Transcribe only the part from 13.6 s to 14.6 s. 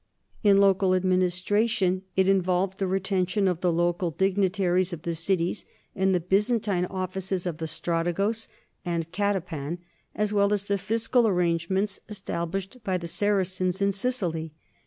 in Sicily.